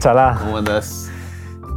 [0.00, 0.34] Chalá.
[0.40, 1.10] ¿Cómo andas?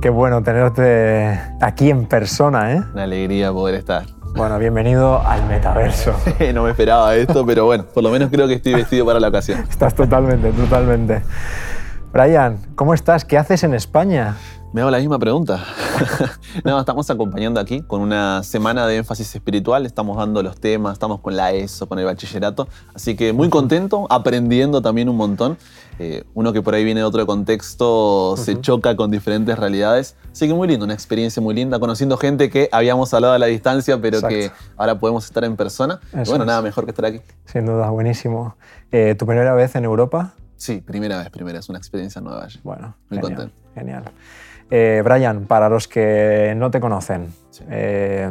[0.01, 2.81] Qué bueno tenerte aquí en persona, ¿eh?
[2.93, 4.05] Una alegría poder estar.
[4.33, 6.15] Bueno, bienvenido al metaverso.
[6.53, 9.27] no me esperaba esto, pero bueno, por lo menos creo que estoy vestido para la
[9.27, 9.65] ocasión.
[9.69, 11.21] Estás totalmente, totalmente.
[12.13, 13.25] Brian, ¿cómo estás?
[13.25, 14.35] ¿Qué haces en España?
[14.73, 15.63] Me hago la misma pregunta.
[16.63, 21.19] no, estamos acompañando aquí con una semana de énfasis espiritual, estamos dando los temas, estamos
[21.19, 25.59] con la ESO, con el bachillerato, así que muy contento, aprendiendo también un montón.
[25.99, 30.47] Eh, uno que por ahí viene de otro contexto se choca con diferentes realidades, así
[30.47, 34.01] que muy lindo, una experiencia muy linda, conociendo gente que habíamos hablado a la distancia,
[34.01, 35.99] pero que ahora podemos estar en persona.
[36.25, 37.21] bueno, nada mejor que estar aquí.
[37.45, 38.55] Sin duda, buenísimo.
[38.91, 40.33] Eh, ¿Tu primera vez en Europa?
[40.55, 42.47] Sí, primera vez, primera, es una experiencia nueva.
[42.63, 43.53] Bueno, muy contento.
[43.75, 44.05] Genial.
[44.71, 47.33] Eh, Brian, para los que no te conocen,
[47.69, 48.29] eh,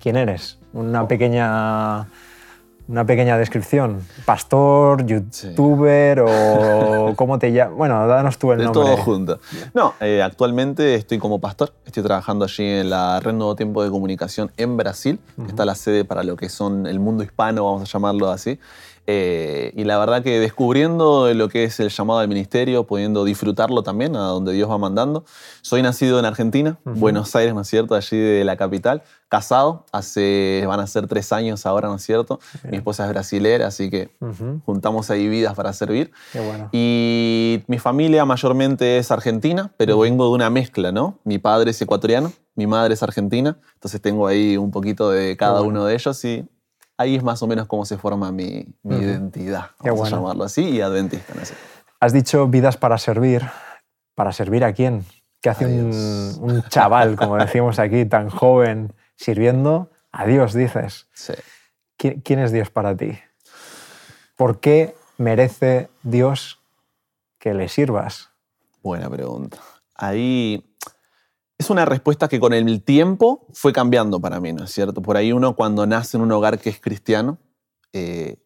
[0.00, 0.58] ¿quién eres?
[0.72, 2.08] Una pequeña,
[2.86, 4.00] una pequeña descripción.
[4.24, 7.76] ¿Pastor, youtuber o cómo te llamas?
[7.76, 8.82] Bueno, danos tú el nombre.
[8.82, 9.40] De todo junto.
[9.74, 11.72] No, eh, actualmente estoy como pastor.
[11.84, 15.18] Estoy trabajando allí en la Red Nuevo Tiempo de Comunicación en Brasil.
[15.48, 18.60] Está la sede para lo que son el mundo hispano, vamos a llamarlo así.
[19.10, 23.82] Eh, y la verdad que descubriendo lo que es el llamado al ministerio, pudiendo disfrutarlo
[23.82, 25.24] también a donde Dios va mandando.
[25.62, 27.94] Soy nacido en Argentina, Buenos Aires, ¿no es cierto?
[27.94, 29.02] Allí de la capital.
[29.28, 32.38] Casado, hace, van a ser tres años ahora, ¿no es cierto?
[32.70, 34.10] Mi esposa es brasilera, así que
[34.66, 36.12] juntamos ahí vidas para servir.
[36.72, 41.18] Y mi familia mayormente es argentina, pero vengo de una mezcla, ¿no?
[41.24, 45.62] Mi padre es ecuatoriano, mi madre es argentina, entonces tengo ahí un poquito de cada
[45.62, 46.46] uno de ellos y
[46.98, 50.80] ahí es más o menos cómo se forma mi, identidad, vamos a llamarlo así, y
[50.82, 51.32] adventista.
[52.00, 53.48] Has dicho vidas para servir.
[54.14, 55.06] ¿Para servir a quién?
[55.40, 61.06] ¿Qué hace un, chaval, como decimos aquí, tan joven, sirviendo a Dios, dices?
[61.12, 61.34] Sí.
[61.96, 63.18] ¿Quién es Dios para ti?
[64.36, 66.60] ¿Por qué merece Dios
[67.38, 68.30] que le sirvas?
[68.82, 69.58] Buena pregunta.
[69.94, 70.64] Ahí
[71.58, 75.02] es una respuesta que con el tiempo fue cambiando para mí, ¿no es cierto?
[75.02, 77.38] Por ahí uno cuando nace en un hogar que es cristiano,
[77.92, 78.36] eh,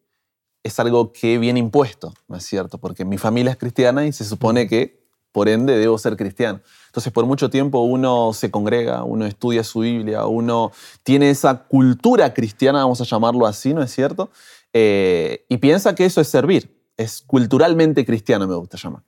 [0.63, 2.79] es algo que viene impuesto, ¿no es cierto?
[2.79, 6.61] Porque mi familia es cristiana y se supone que, por ende, debo ser cristiano.
[6.87, 10.71] Entonces, por mucho tiempo uno se congrega, uno estudia su Biblia, uno
[11.03, 14.31] tiene esa cultura cristiana, vamos a llamarlo así, ¿no es cierto?
[14.71, 16.81] Eh, y piensa que eso es servir.
[16.97, 19.03] Es culturalmente cristiano, me gusta llamar.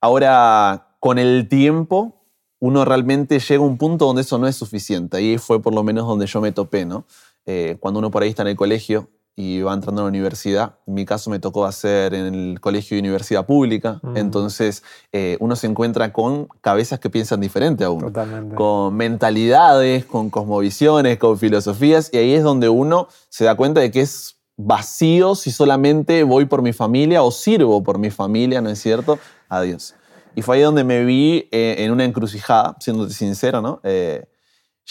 [0.00, 2.21] Ahora, con el tiempo,
[2.62, 5.16] uno realmente llega a un punto donde eso no es suficiente.
[5.16, 7.04] Ahí fue por lo menos donde yo me topé, ¿no?
[7.44, 10.76] Eh, cuando uno por ahí está en el colegio y va entrando a la universidad,
[10.86, 14.16] en mi caso me tocó hacer en el colegio de universidad pública, mm.
[14.16, 18.54] entonces eh, uno se encuentra con cabezas que piensan diferente a uno, Totalmente.
[18.54, 23.90] con mentalidades, con cosmovisiones, con filosofías, y ahí es donde uno se da cuenta de
[23.90, 28.70] que es vacío si solamente voy por mi familia o sirvo por mi familia, ¿no
[28.70, 29.18] es cierto?
[29.48, 29.96] A Dios.
[30.34, 33.80] Y fue ahí donde me vi eh, en una encrucijada, siendo sincero, ¿no?
[33.84, 34.26] Eh,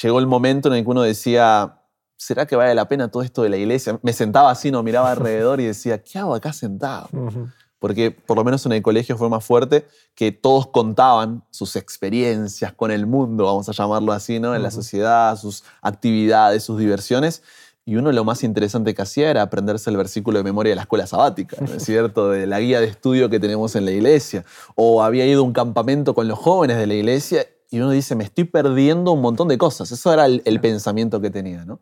[0.01, 1.79] llegó el momento en el que uno decía,
[2.17, 3.99] ¿será que vale la pena todo esto de la iglesia?
[4.03, 7.09] Me sentaba así, no miraba alrededor y decía, ¿qué hago acá sentado?
[7.79, 12.73] Porque por lo menos en el colegio fue más fuerte que todos contaban sus experiencias
[12.73, 14.53] con el mundo, vamos a llamarlo así, ¿no?
[14.53, 17.41] En la sociedad, sus actividades, sus diversiones.
[17.85, 20.83] Y uno lo más interesante que hacía era aprenderse el versículo de memoria de la
[20.83, 22.29] escuela sabática, ¿no es cierto?
[22.29, 24.45] De la guía de estudio que tenemos en la iglesia.
[24.75, 28.15] O había ido a un campamento con los jóvenes de la iglesia y uno dice,
[28.15, 29.91] me estoy perdiendo un montón de cosas.
[29.91, 31.79] Eso era el, pensamiento que tenía, ¿no?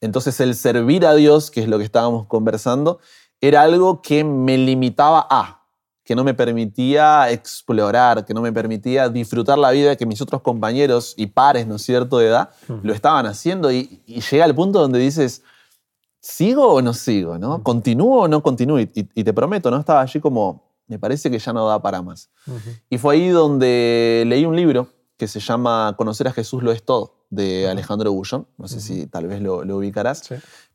[0.00, 2.98] Entonces el servir a Dios, que es lo que estábamos conversando,
[3.40, 5.57] era algo que me limitaba a,
[6.08, 10.40] que no me permitía explorar, que no me permitía disfrutar la vida que mis otros
[10.40, 12.48] compañeros y pares, ¿no es cierto?, de edad,
[12.82, 15.42] lo estaban haciendo y, llega al punto donde dices,
[16.18, 17.36] ¿sigo o no sigo?
[17.36, 17.62] ¿no?
[17.62, 18.80] ¿Continúo o no continúo?
[18.80, 19.78] Y, te prometo, ¿no?
[19.78, 22.30] Estaba allí como, me parece que ya no da para más.
[22.88, 24.88] Y fue ahí donde leí un libro
[25.18, 28.46] que se llama Conocer a Jesús lo es todo, de Alejandro Bullón.
[28.56, 30.22] No sé si tal vez lo, lo ubicarás.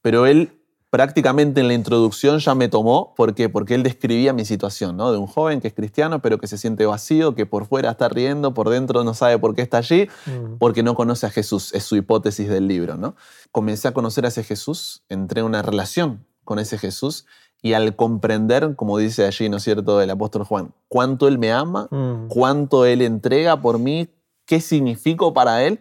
[0.03, 0.62] Pero él
[0.94, 3.16] prácticamente en la introducción ya me tomó.
[3.16, 3.50] ¿Por qué?
[3.50, 5.12] Porque él describía mi situación, ¿no?
[5.12, 8.10] De un joven que es cristiano, pero que se siente vacío, que por fuera está
[8.10, 10.57] riendo, por dentro no sabe por qué está allí, mm.
[10.60, 11.74] porque no conoce a Jesús.
[11.74, 13.16] Es su hipótesis del libro, ¿no?
[13.51, 17.25] Comencé a conocer a ese Jesús, entré en una relación con ese Jesús
[17.63, 21.51] y al comprender, como dice allí, ¿no es cierto?, el apóstol Juan, cuánto Él me
[21.51, 22.28] ama, mm.
[22.28, 24.10] cuánto Él entrega por mí,
[24.45, 25.80] qué significo para Él,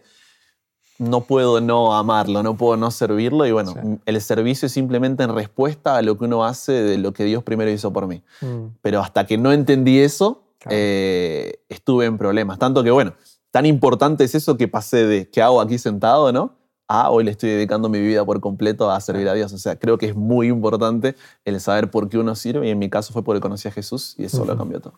[1.02, 3.46] no puedo no amarlo, no puedo no servirlo.
[3.46, 3.74] Y bueno,
[4.06, 7.42] el servicio es simplemente en respuesta a lo que uno hace de lo que Dios
[7.42, 8.22] primero hizo por mí.
[8.40, 8.76] Mm.
[8.80, 12.58] Pero hasta que no entendí eso, eh, estuve en problemas.
[12.58, 13.14] Tanto que bueno,
[13.50, 16.54] tan importante es eso que pasé de qué hago aquí sentado, ¿no?
[16.88, 19.52] A hoy le estoy dedicando mi vida por completo a servir a Dios.
[19.52, 21.14] O sea, creo que es muy importante
[21.44, 24.14] el saber por qué uno sirve y en mi caso fue porque conocí a Jesús
[24.18, 24.94] y eso lo cambió todo.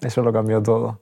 [0.00, 1.00] Eso lo cambió todo.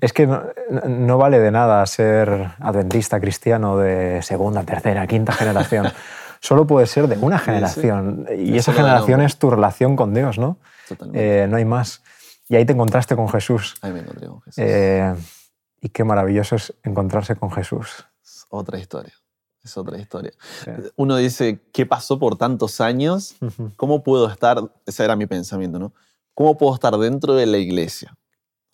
[0.00, 5.86] Es que no, vale de nada ser adventista cristiano de segunda, tercera, quinta generación.
[6.40, 8.26] Solo puede ser de una generación.
[8.36, 10.58] Y esa generación es tu relación con Dios, ¿no?
[11.14, 12.02] Eh, no hay más.
[12.48, 13.76] Y ahí te encontraste con Jesús.
[13.80, 14.58] Ahí me encontré con Jesús.
[14.58, 15.14] Eh,
[15.80, 18.06] y qué maravilloso es encontrarse con Jesús.
[18.50, 19.12] otra historia.
[19.64, 20.32] Es otra historia.
[20.96, 23.36] Uno dice, ¿qué pasó por tantos años?
[23.76, 24.72] ¿Cómo puedo estar?
[24.86, 25.92] Ese era mi pensamiento, ¿no?
[26.34, 28.16] ¿Cómo puedo estar dentro de la iglesia?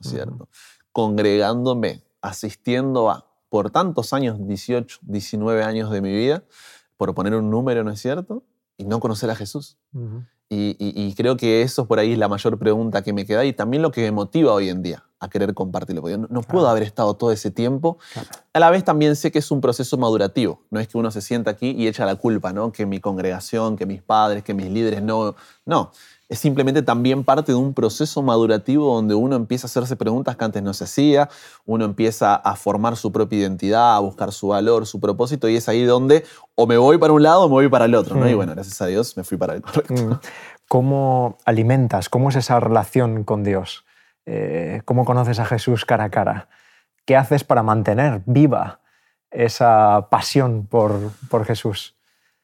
[0.00, 0.48] ¿Cierto?
[0.92, 6.44] Congregándome, asistiendo a, por tantos años, 18, 19 años de mi vida,
[6.96, 8.44] por poner un número, ¿no es cierto?
[8.76, 9.76] Y no conocer a Jesús.
[10.48, 13.82] y, creo que eso por ahí es la mayor pregunta que me queda y también
[13.82, 16.02] lo que me motiva hoy en día a querer compartirlo.
[16.02, 17.98] Porque no, puedo haber estado todo ese tiempo.
[18.52, 20.62] A la vez también sé que es un proceso madurativo.
[20.70, 22.72] No es que uno se sienta aquí y echa la culpa, ¿no?
[22.72, 25.34] Que mi congregación, que mis padres, que mis líderes no.
[25.64, 25.92] No.
[26.28, 30.44] Es simplemente también parte de un proceso madurativo donde uno empieza a hacerse preguntas que
[30.44, 31.30] antes no se hacía,
[31.64, 35.70] uno empieza a formar su propia identidad, a buscar su valor, su propósito, y es
[35.70, 38.14] ahí donde o me voy para un lado o me voy para el otro.
[38.14, 38.28] ¿no?
[38.28, 38.36] Y mm.
[38.36, 39.94] bueno, gracias a Dios me fui para el correcto.
[39.94, 40.20] Mm.
[40.68, 42.10] ¿Cómo alimentas?
[42.10, 43.86] ¿Cómo es esa relación con Dios?
[44.30, 46.48] Eh, cómo conoces a Jesús cara a cara,
[47.06, 48.80] qué haces para mantener viva
[49.30, 50.92] esa pasión por,
[51.30, 51.96] por Jesús.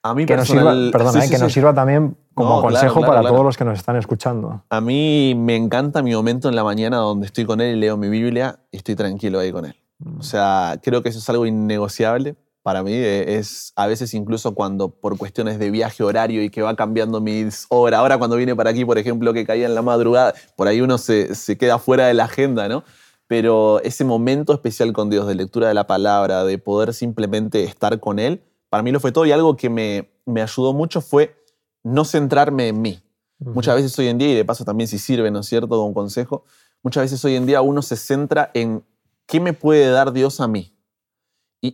[0.03, 3.45] A mí que nos sirva, perdona, eh, que nos sirva también como consejo para todos
[3.45, 4.63] los que nos están escuchando.
[4.71, 7.99] A mí me encanta mi momento en la mañana donde estoy con él y leo
[7.99, 9.77] mi Biblia y estoy tranquilo ahí con él.
[10.19, 12.35] O sea, creo que eso es algo innegociable
[12.65, 16.63] para mí eh, es a veces incluso cuando por cuestiones de viaje horario y que
[16.63, 19.83] va cambiando mis horas, ahora cuando viene para aquí, por ejemplo, que caía en la
[19.83, 22.83] madrugada, por ahí uno se, se queda fuera de la agenda, ¿no?
[23.27, 28.01] Pero ese momento especial con Dios, de lectura de la palabra, de poder simplemente estar
[28.01, 31.37] con Él, para mí lo fue todo y algo que me, me ayudó mucho fue
[31.83, 33.03] no centrarme en mí.
[33.41, 35.93] Muchas veces hoy en día, y de paso también si sirve, ¿no es cierto?, un
[35.93, 36.45] consejo,
[36.83, 38.83] muchas veces hoy en día uno se centra en
[39.27, 40.74] qué me puede dar Dios a mí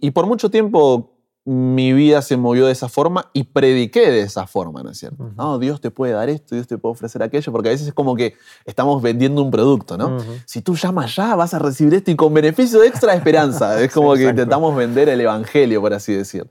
[0.01, 4.47] y, por mucho tiempo mi vida se movió de esa forma y prediqué de esa
[4.47, 5.33] forma, ¿no es cierto?
[5.37, 7.95] No, Dios te puede dar esto, Dios te puede ofrecer aquello, porque a veces es
[7.95, 10.19] como que estamos vendiendo un producto, ¿no?
[10.45, 13.81] Si tú llamas ya, vas a recibir esto y con beneficio extra esperanza.
[13.83, 16.49] Es como que intentamos vender el evangelio, por así decir.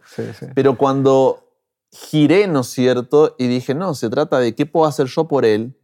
[0.56, 1.50] Pero cuando
[1.92, 3.36] giré, ¿no es cierto?
[3.38, 5.78] Y dije, no, se trata de qué puedo hacer yo por él,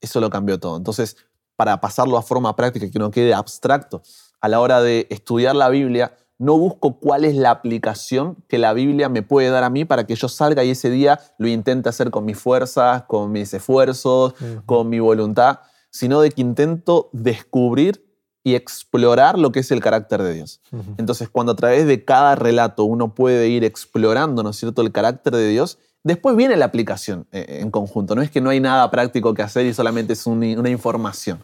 [0.00, 0.76] eso lo cambió todo.
[0.76, 1.16] Entonces,
[1.54, 4.02] para pasarlo a forma práctica, que no quede abstracto,
[4.40, 8.72] a la hora de estudiar la Biblia, no busco cuál es la aplicación que la
[8.72, 11.88] Biblia me puede dar a mí para que yo salga y ese día lo intente
[11.88, 14.34] hacer con mis fuerzas, con mis esfuerzos,
[14.66, 15.60] con mi voluntad,
[15.90, 18.04] sino de que intento descubrir
[18.44, 20.60] y explorar lo que es el carácter de Dios.
[20.98, 24.92] Entonces, cuando a través de cada relato uno puede ir explorando, ¿no es cierto?, el
[24.92, 28.14] carácter de Dios, después viene la aplicación eh, en conjunto.
[28.14, 31.40] No es que no hay nada práctico que hacer y solamente es una información.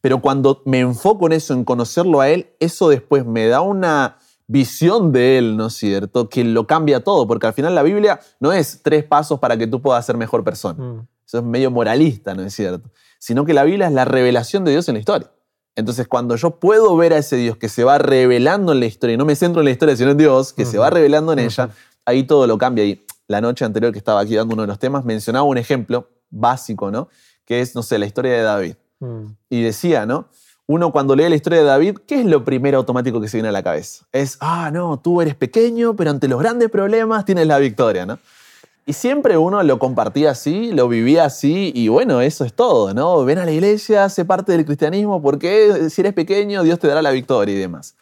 [0.00, 4.18] Pero cuando me enfoco en eso, en conocerlo a Él, eso después me da una,
[4.46, 6.28] visión de Él, ¿no es cierto?
[6.28, 9.66] Que lo cambia todo, porque al final la Biblia no es tres pasos para que
[9.66, 10.82] tú puedas ser mejor persona.
[10.82, 11.08] Mm.
[11.26, 12.90] Eso es medio moralista, ¿no es cierto?
[13.18, 15.30] Sino que la Biblia es la revelación de Dios en la historia.
[15.74, 19.14] Entonces, cuando yo puedo ver a ese Dios que se va revelando en la historia,
[19.14, 21.40] y no me centro en la historia, sino en Dios, que se va revelando en
[21.40, 21.68] ella,
[22.06, 22.84] ahí todo lo cambia.
[22.84, 26.08] Y la noche anterior que estaba aquí dando uno de los temas, mencionaba un ejemplo
[26.30, 27.08] básico, ¿no?
[27.44, 28.74] Que es, no sé, la historia de David.
[29.00, 29.26] Mm.
[29.50, 30.28] Y decía, ¿no?
[30.66, 33.50] Uno cuando lee la historia de David, ¿qué es lo primero automático que se viene
[33.50, 34.04] a la cabeza?
[34.12, 38.18] Es, ah, no, tú eres pequeño, pero ante los grandes problemas tienes la victoria, ¿no?
[38.84, 43.24] Y siempre uno lo compartía así, lo vivía así, y bueno, eso es todo, ¿no?
[43.24, 47.02] Ven a la iglesia, sé parte del cristianismo, porque si eres pequeño, Dios te dará
[47.02, 47.96] la victoria y demás.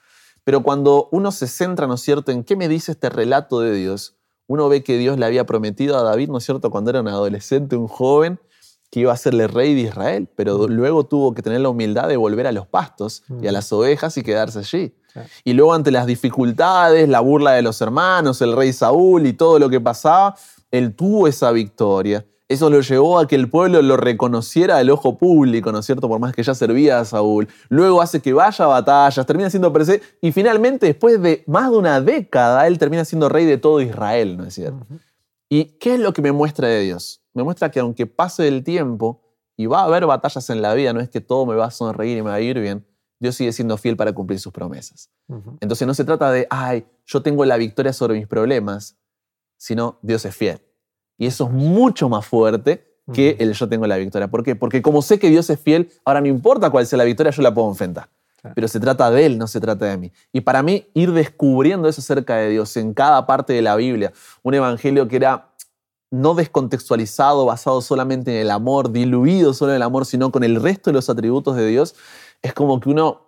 [0.44, 3.72] Pero cuando uno se centra, ¿no es cierto?, en qué me dice este relato de
[3.72, 4.16] Dios,
[4.46, 7.08] uno ve que Dios le había prometido a David, ¿no es cierto?, cuando era un
[7.08, 8.38] adolescente, un joven,
[8.94, 12.16] que iba a serle rey de Israel, pero luego tuvo que tener la humildad de
[12.16, 14.94] volver a los pastos y a las ovejas y quedarse allí.
[15.42, 19.58] Y luego ante las dificultades, la burla de los hermanos, el rey Saúl y todo
[19.58, 20.36] lo que pasaba,
[20.70, 22.24] él tuvo esa victoria.
[22.46, 26.06] Eso lo llevó a que el pueblo lo reconociera al ojo público, ¿no es cierto?
[26.08, 27.48] Por más que ya servía a Saúl.
[27.70, 31.78] Luego hace que vaya a batallas, termina siendo presidente y finalmente, después de más de
[31.78, 34.86] una década, él termina siendo rey de todo Israel, ¿no es cierto?
[35.48, 37.23] ¿Y qué es lo que me muestra de Dios?
[37.34, 39.20] Me muestra que aunque pase el tiempo
[39.56, 41.70] y va a haber batallas en la vida, no es que todo me va a
[41.70, 42.86] sonreír y me va a ir bien,
[43.20, 45.10] Dios sigue siendo fiel para cumplir sus promesas.
[45.60, 48.96] Entonces no se trata de, ay, yo tengo la victoria sobre mis problemas,
[49.56, 50.60] sino Dios es fiel.
[51.16, 54.28] Y eso es mucho más fuerte que el yo tengo la victoria.
[54.28, 54.56] ¿Por qué?
[54.56, 57.42] Porque como sé que Dios es fiel, ahora no importa cuál sea la victoria, yo
[57.42, 58.08] la puedo enfrentar.
[58.54, 60.12] pero se trata de Él, no se trata de mí.
[60.32, 64.12] Y para mí, ir descubriendo eso acerca de Dios en cada parte de la Biblia,
[64.42, 65.53] un evangelio que era
[66.14, 70.62] no descontextualizado, basado solamente en el amor, diluido solo en el amor, sino con el
[70.62, 71.94] resto de los atributos de Dios,
[72.40, 73.22] es como que uno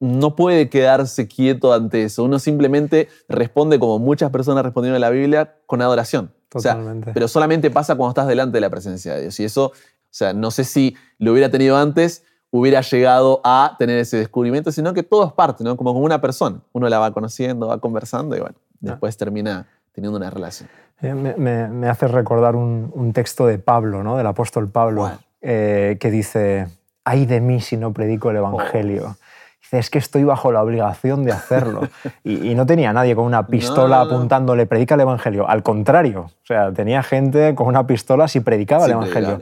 [0.00, 2.24] no puede quedarse quieto ante eso.
[2.24, 6.32] Uno simplemente responde como muchas personas respondieron en la Biblia con adoración.
[6.48, 7.10] Totalmente.
[7.12, 9.40] pero solamente pasa cuando estás delante de la presencia de Dios.
[9.40, 9.72] Y eso, o
[10.10, 14.94] sea, no sé si lo hubiera tenido antes, hubiera llegado a tener ese descubrimiento, sino
[14.94, 15.76] que todo es parte, ¿no?
[15.76, 16.60] Como con una persona.
[16.72, 18.78] Uno la va conociendo, va conversando y bueno, ah.
[18.78, 20.68] después termina teniendo una relación.
[21.00, 24.16] Me, hace recordar un, texto de Pablo, ¿no?
[24.16, 25.10] del apóstol Pablo,
[25.40, 26.68] eh, que dice,
[27.04, 29.08] ay de mí si no predico el Evangelio.
[29.10, 29.16] Oh.
[29.60, 31.88] Dice, es que estoy bajo la obligación de hacerlo.
[32.24, 35.48] y, no tenía nadie con una pistola apuntándole, predica el Evangelio.
[35.48, 39.38] Al contrario, o sea, tenía gente con una pistola si predicaba, el, evangelio.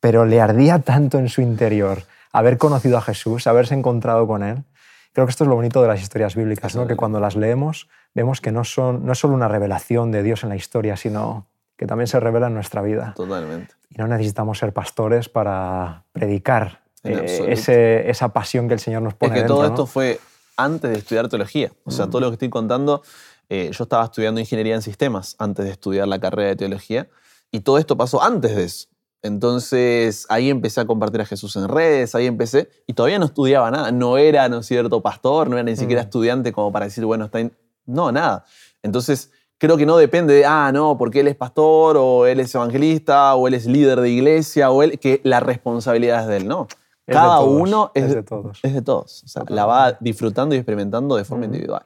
[0.00, 4.64] Pero le ardía tanto en su interior haber conocido a Jesús, haberse encontrado con Él.
[5.12, 6.86] Creo que esto es lo bonito de las historias bíblicas, ¿no?
[6.86, 10.42] que cuando las leemos vemos que no, son, no es solo una revelación de Dios
[10.42, 13.12] en la historia, sino que también se revela en nuestra vida.
[13.16, 13.74] Totalmente.
[13.90, 19.14] Y no necesitamos ser pastores para predicar eh, ese, esa pasión que el Señor nos
[19.14, 19.36] pone.
[19.36, 20.20] Es que todo esto fue
[20.56, 21.72] antes de estudiar teología.
[21.84, 22.10] O sea, mm.
[22.10, 23.02] todo lo que estoy contando,
[23.48, 27.08] eh, yo estaba estudiando ingeniería en sistemas antes de estudiar la carrera de teología.
[27.50, 28.88] Y todo esto pasó antes de eso.
[29.22, 33.70] Entonces ahí empecé a compartir a Jesús en redes, ahí empecé, y todavía no estudiaba
[33.70, 36.06] nada, no era, ¿no es cierto?, pastor, no era ni siquiera mm.
[36.06, 37.38] estudiante como para decir, bueno, está...
[37.86, 38.44] No, nada.
[38.82, 42.54] Entonces creo que no depende de, ah, no, porque él es pastor, o él es
[42.54, 46.48] evangelista, o él es líder de iglesia, o él, que la responsabilidad es de él,
[46.48, 46.68] no.
[47.06, 48.60] Cada uno es, de todos.
[48.62, 49.24] Es de todos.
[49.24, 51.82] O sea, la va disfrutando y experimentando de forma individual.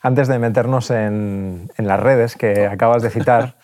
[0.00, 3.56] Antes de meternos en, en las redes que acabas de citar,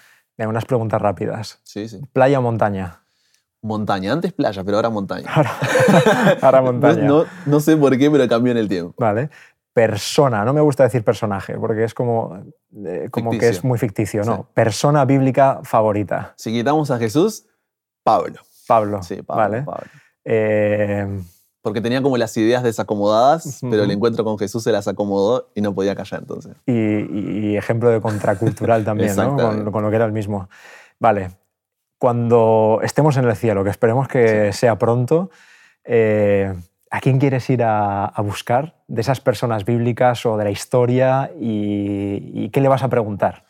[0.47, 1.61] unas preguntas rápidas.
[1.63, 2.01] Sí, sí.
[2.13, 3.01] ¿Playa o montaña?
[3.63, 5.31] Montaña, antes playa, pero ahora montaña.
[6.43, 7.09] Ahora, montaña.
[7.47, 8.95] No, sé por qué, pero cambió en el tiempo.
[8.99, 9.31] Vale.
[9.73, 12.43] Persona, no me gusta decir personaje, porque es como,
[12.85, 14.49] eh, como que es muy ficticio, ¿no?
[14.53, 16.35] Persona bíblica favorita.
[16.37, 17.47] Si quitamos a Jesús,
[18.03, 18.41] Pablo.
[18.67, 19.03] Pablo.
[19.03, 19.43] Sí, Pablo.
[19.43, 19.63] Vale.
[19.63, 19.91] Pablo.
[20.25, 21.23] Eh,
[21.63, 25.61] porque tenía como las ideas desacomodadas, pero el encuentro con Jesús se las acomodó y
[25.61, 26.57] no podía callar entonces.
[26.67, 29.37] Y, ejemplo de contracultural también, ¿no?
[29.71, 30.49] Con, lo que era el mismo.
[30.99, 31.31] Vale,
[31.99, 35.31] cuando estemos en el cielo, que esperemos que sea pronto,
[35.85, 36.53] eh,
[36.93, 42.51] ¿a quién quieres ir a, buscar de esas personas bíblicas o de la historia y,
[42.51, 43.47] qué le vas a preguntar?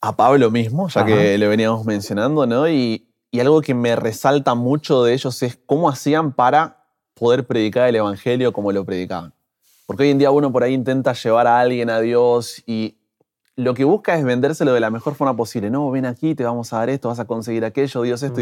[0.00, 2.68] A Pablo mismo, ya que le veníamos mencionando, ¿no?
[2.68, 7.88] Y, y algo que me resalta mucho de ellos es cómo hacían para poder predicar
[7.88, 9.32] el Evangelio como lo predicaban.
[9.86, 12.96] Porque hoy en día uno por ahí intenta llevar a alguien a Dios y
[13.56, 15.70] lo que busca es vendérselo de la mejor forma posible.
[15.70, 18.40] No, ven aquí, te vamos a dar esto, vas a conseguir aquello, Dios esto.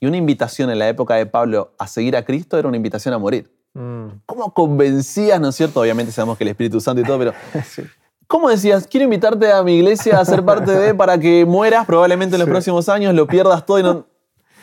[0.00, 3.14] y, una invitación en la época de Pablo a seguir a Cristo era una invitación
[3.14, 3.50] a morir.
[3.74, 4.06] Mm.
[4.26, 5.80] ¿Cómo convencías, no es cierto?
[5.80, 7.32] Obviamente sabemos que el Espíritu Santo y todo, pero
[8.26, 8.86] ¿Cómo decías?
[8.86, 12.48] Quiero invitarte a mi iglesia a ser parte de para que mueras probablemente en los
[12.48, 14.06] próximos años, lo pierdas todo y no...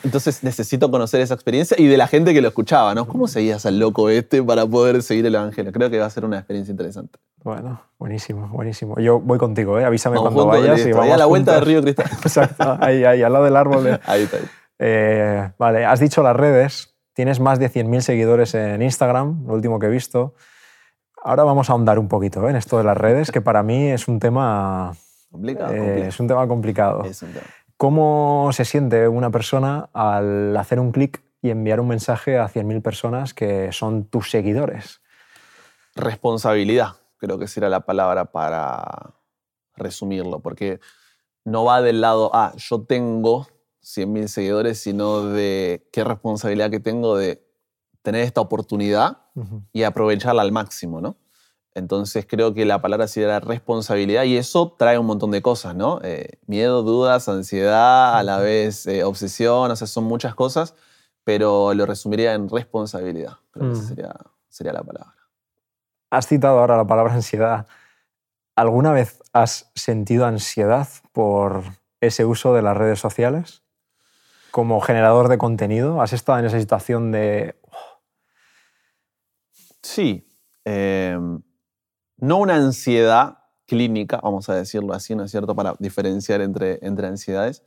[0.04, 3.08] Entonces necesito conocer esa experiencia y de la gente que lo escuchaba, ¿no?
[3.08, 5.72] ¿Cómo seguías al loco este para poder seguir el Evangelio?
[5.72, 7.18] Creo que va a ser una experiencia interesante.
[7.46, 8.98] Bueno, buenísimo, buenísimo.
[8.98, 9.84] Yo voy contigo, ¿eh?
[9.84, 12.06] Avísame cuando vayas y vamos a la vuelta de Río Cristal.
[12.24, 14.00] Exacto, ahí, ahí, al lado del árbol.
[14.04, 14.38] Ahí está.
[14.38, 14.44] Ahí.
[14.80, 16.96] Eh, vale, has dicho las redes.
[17.12, 20.34] Tienes más de 100.000 seguidores en Instagram, lo último que he visto.
[21.22, 22.50] Ahora vamos a ahondar un poquito ¿eh?
[22.50, 24.96] en esto de las redes, que para mí es un tema...
[25.30, 27.04] Complicado, eh, Es un tema complicado.
[27.04, 27.46] Es un tema.
[27.76, 32.82] ¿Cómo se siente una persona al hacer un clic y enviar un mensaje a 100.000
[32.82, 35.00] personas que son tus seguidores?
[35.94, 39.14] Responsabilidad, creo que será la palabra para
[39.74, 40.80] resumirlo, porque
[41.44, 43.46] no va del lado, ah, yo tengo
[43.82, 47.46] 100.000 seguidores, sino de qué responsabilidad que tengo de
[48.02, 49.18] tener esta oportunidad
[49.72, 51.16] y aprovecharla al máximo, ¿no?
[51.74, 55.76] Entonces creo que la palabra sí era responsabilidad y eso trae un montón de cosas,
[55.76, 56.00] ¿no?
[56.02, 60.74] Eh, miedo, dudas, ansiedad, a la vez eh, obsesión, o sea, son muchas cosas,
[61.22, 63.34] pero lo resumiría en responsabilidad.
[63.50, 63.88] Creo que esa mm.
[63.88, 64.16] sería,
[64.48, 65.14] sería la palabra.
[66.16, 67.66] Has citado ahora la palabra ansiedad.
[68.54, 71.62] ¿Alguna vez has sentido ansiedad por
[72.00, 73.62] ese uso de las redes sociales?
[74.50, 77.60] Como generador de contenido, ¿has estado en esa situación de...
[79.82, 80.26] Sí.
[80.64, 81.18] Eh,
[82.16, 87.08] no una ansiedad clínica, vamos a decirlo así, ¿no es cierto?, para diferenciar entre, entre
[87.08, 87.62] ansiedades,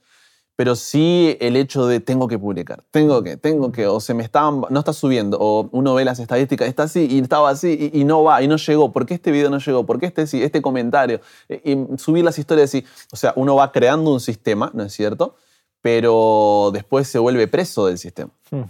[0.59, 4.23] pero sí el hecho de tengo que publicar, tengo que, tengo que, o se me
[4.23, 8.03] está, no está subiendo, o uno ve las estadísticas, está así y estaba así y,
[8.03, 9.85] no va y no llegó, ¿por qué este video no llegó?
[9.85, 11.21] ¿Por qué este, este comentario?
[11.47, 15.37] Y, subir las historias así, o sea, uno va creando un sistema, ¿no es cierto?
[15.79, 18.31] Pero después se vuelve preso del sistema.
[18.51, 18.63] Hmm.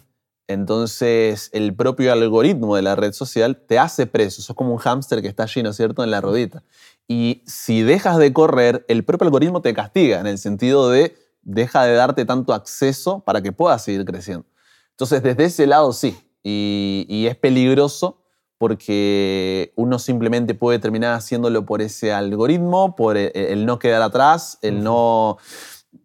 [0.48, 4.42] Entonces, el propio algoritmo de la red social te hace preso.
[4.42, 6.62] Eso es como un hámster que está lleno, ¿cierto?, en la rodita.
[7.08, 11.84] Y si dejas de correr, el propio algoritmo te castiga en el sentido de deja
[11.84, 14.46] de darte tanto acceso para que puedas seguir creciendo.
[14.92, 16.18] Entonces, desde ese lado sí.
[16.44, 18.24] Y, es peligroso
[18.58, 24.58] porque uno simplemente puede terminar haciéndolo por ese algoritmo, por el, el no quedar atrás,
[24.62, 25.38] el no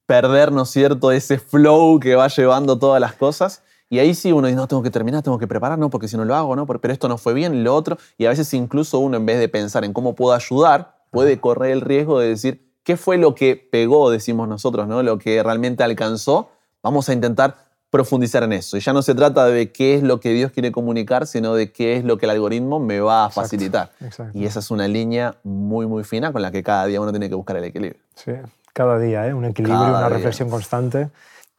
[0.07, 3.62] perder, ¿no es cierto?, ese flow que va llevando todas las cosas.
[3.91, 6.17] Y ahí sí uno dice, no, tengo que terminar, tengo que preparar, no, porque si
[6.17, 7.99] no lo hago, no, pero esto no fue bien, lo otro.
[8.19, 11.73] Y a veces incluso uno, en vez de pensar en cómo puedo ayudar, puede correr
[11.73, 15.03] el riesgo de decir, ¿qué fue lo que pegó, decimos nosotros, ¿no?
[15.03, 16.50] Lo que realmente alcanzó.
[16.83, 17.57] Vamos a intentar
[17.91, 18.76] profundizar en eso.
[18.76, 21.73] Y ya no se trata de qué es lo que Dios quiere comunicar, sino de
[21.73, 23.91] qué es lo que el algoritmo me va a facilitar.
[24.33, 27.29] Y esa es una línea muy, muy fina con la que cada día uno tiene
[27.29, 28.00] que buscar el equilibrio.
[28.14, 28.33] Sí,
[28.73, 29.35] cada día, ¿eh?
[29.35, 31.11] un equilibrio, una reflexión constante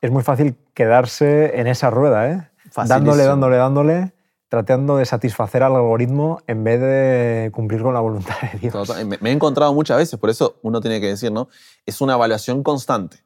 [0.01, 2.47] es muy fácil quedarse en esa rueda, ¿eh?
[2.75, 4.11] dándole, dándole, dándole,
[4.55, 8.89] tratando de satisfacer al algoritmo en vez de cumplir con la voluntad de Dios.
[9.21, 11.49] Me, he encontrado muchas veces, por eso uno tiene que decir, ¿no?
[11.85, 13.17] Es una evaluación constante.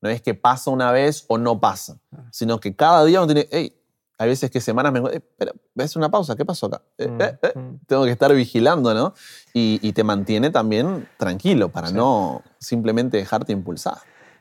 [0.00, 2.28] No es que pasa una vez o no pasa, ah.
[2.30, 3.74] sino que cada día uno tiene, hey,
[4.16, 6.82] hay veces que semanas me encuentro, espera, ves una pausa, ¿qué pasó acá?
[6.96, 7.58] Eh, mm, eh, eh".
[7.58, 7.78] Mm.
[7.86, 9.14] Tengo que estar vigilando, ¿no?
[9.52, 13.98] Y, te mantiene también tranquilo para no simplemente dejarte impulsar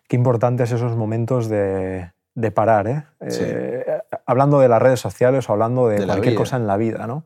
[0.07, 2.11] qué importantes esos momentos de,
[2.53, 3.03] parar, ¿eh?
[3.19, 3.96] ¿eh?
[4.27, 7.25] Hablando de las redes sociales o hablando de, cualquier cosa en la vida, ¿no?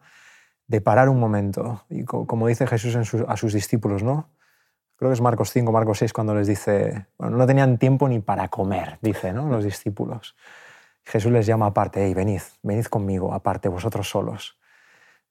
[0.68, 1.84] De parar un momento.
[1.90, 2.96] Y como dice Jesús
[3.28, 4.30] a sus discípulos, ¿no?
[4.96, 8.20] Creo que es Marcos 5, Marcos 6, cuando les dice, bueno, no tenían tiempo ni
[8.20, 9.50] para comer, dice, ¿no?
[9.50, 10.36] Los discípulos.
[11.04, 14.60] Jesús les llama aparte, hey, venid, venid conmigo, aparte, vosotros solos.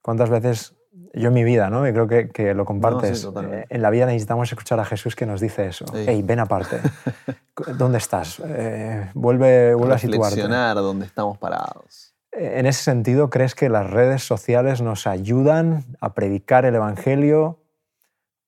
[0.01, 0.75] ¿Cuántas veces
[1.13, 1.87] yo en mi vida, ¿no?
[1.87, 3.25] Y creo que, que lo compartes.
[3.25, 5.85] Eh, en la vida necesitamos escuchar a Jesús que nos dice eso.
[5.93, 6.81] Hey, ven aparte.
[7.77, 8.41] ¿Dónde estás?
[8.45, 10.35] Eh, vuelve, vuelve a situarte.
[10.35, 12.13] Reflexionar dónde estamos parados.
[12.31, 17.59] Eh, en ese sentido, ¿crees que las redes sociales nos ayudan a predicar el Evangelio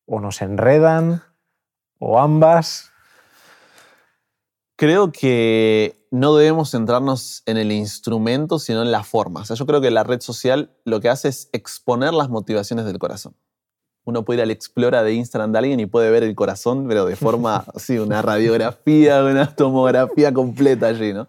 [0.05, 1.23] o nos enredan
[1.99, 2.91] o ambas?
[4.75, 9.41] Creo que no debemos centrarnos en el instrumento, sino en la forma.
[9.41, 12.85] O sea, yo creo que la red social lo que hace es exponer las motivaciones
[12.85, 13.35] del corazón.
[14.05, 17.07] Uno puede ir al Explora de Instagram de alguien y puede ver el corazón, pero
[17.07, 21.27] de forma así, una radiografía, una tomografía completa allí, ¿no?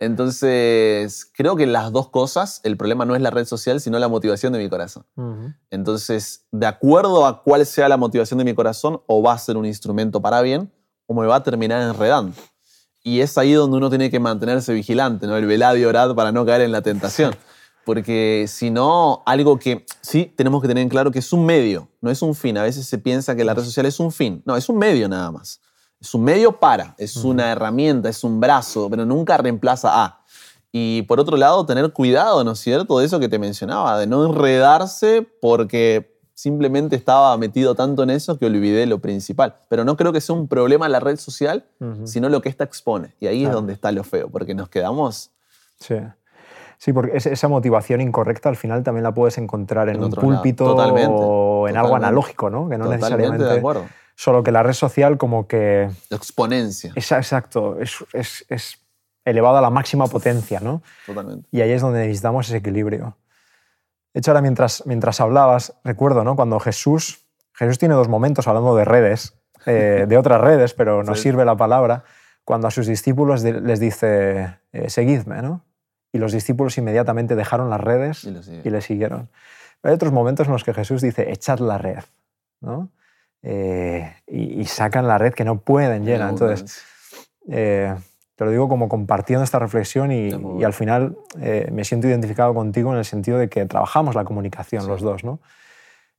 [0.00, 4.08] Entonces, creo que las dos cosas, el problema no es la red social, sino la
[4.08, 5.06] motivación de mi corazón.
[5.70, 9.56] Entonces, de acuerdo a cuál sea la motivación de mi corazón, o va a ser
[9.56, 10.72] un instrumento para bien,
[11.06, 12.32] o me va a terminar enredando.
[13.06, 15.36] Y es ahí donde uno tiene que mantenerse vigilante, ¿no?
[15.36, 17.36] El velar y orar para no caer en la tentación.
[17.84, 21.88] Porque si no, algo que sí tenemos que tener en claro que es un medio,
[22.00, 22.58] no es un fin.
[22.58, 24.42] A veces se piensa que la red social es un fin.
[24.44, 25.60] No, es un medio nada más.
[26.00, 30.24] Es un medio para, es una herramienta, es un brazo, pero nunca reemplaza a.
[30.72, 32.98] Y por otro lado, tener cuidado, ¿no es cierto?
[32.98, 38.38] De eso que te mencionaba, de no enredarse porque simplemente estaba metido tanto en eso
[38.38, 39.56] que olvidé lo principal.
[39.68, 41.64] Pero no creo que sea un problema la red social,
[42.04, 43.14] sino lo que esta expone.
[43.18, 45.30] Y ahí es donde está lo feo, porque nos quedamos...
[45.80, 45.96] Sí.
[46.78, 51.68] Sí, porque esa motivación incorrecta al final también la puedes encontrar en, un púlpito o
[51.68, 52.68] en algo analógico, ¿no?
[52.68, 53.44] Que no necesariamente...
[53.44, 53.86] De acuerdo.
[54.14, 55.90] Solo que la red social como que...
[56.10, 56.92] Exponencia.
[56.94, 58.78] exacto, es, es, es
[59.24, 60.82] elevado a la máxima potencia, ¿no?
[61.06, 61.48] Totalmente.
[61.50, 63.16] Y ahí es donde necesitamos ese equilibrio.
[64.16, 66.36] De hecho, ahora mientras, mientras hablabas, recuerdo, ¿no?
[66.36, 69.34] Cuando Jesús, Jesús tiene dos momentos hablando de redes,
[69.66, 72.04] eh, de otras redes, pero nos sirve la palabra,
[72.42, 75.66] cuando a sus discípulos les dice, eh, seguidme, ¿no?
[76.12, 79.28] Y los discípulos inmediatamente dejaron las redes y, le siguieron.
[79.82, 82.02] hay otros momentos en los que Jesús dice, echad la red,
[82.62, 82.88] ¿no?
[83.42, 86.30] Eh, y, sacan la red que no pueden llenar.
[86.30, 86.82] Entonces,
[88.36, 90.30] te lo digo como compartiendo esta reflexión y,
[90.62, 94.86] al final eh, me siento identificado contigo en el sentido de que trabajamos la comunicación
[94.86, 95.40] los dos, ¿no?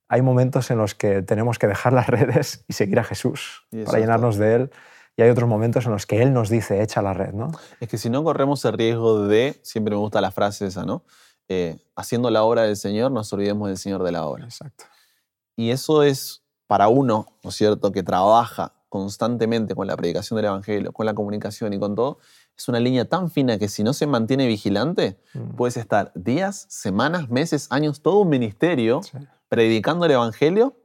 [0.09, 3.99] Hay momentos en los que tenemos que dejar las redes y seguir a Jesús para
[3.99, 4.71] llenarnos de Él.
[5.15, 7.51] Y hay otros momentos en los que Él nos dice, echa la red, ¿no?
[7.79, 11.03] Es que si no corremos el riesgo de, siempre me gusta la frase esa, ¿no?
[11.49, 14.45] Eh, haciendo la obra del Señor, nos olvidemos del Señor de la obra.
[14.45, 14.85] Exacto.
[15.55, 20.45] Y eso es para uno, ¿no es cierto?, que trabaja constantemente con la predicación del
[20.45, 22.17] Evangelio, con la comunicación y con todo,
[22.57, 25.55] es una línea tan fina que si no se mantiene vigilante, mm.
[25.55, 29.01] puedes estar días, semanas, meses, años, todo un ministerio
[29.49, 30.75] predicando el Evangelio,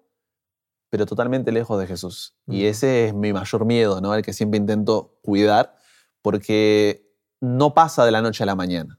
[0.90, 2.35] pero totalmente lejos de Jesús.
[2.46, 2.66] Y mm.
[2.66, 4.14] ese es mi mayor miedo, ¿no?
[4.14, 5.75] El que siempre intento cuidar,
[6.20, 8.98] porque no pasa de la noche a la mañana.